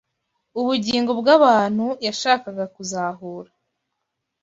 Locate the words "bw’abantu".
1.19-1.85